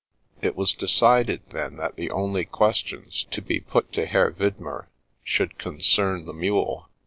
[0.41, 4.87] It was decided, then, that the only questions to be put to Herr Widmer
[5.23, 6.89] should concern the mule.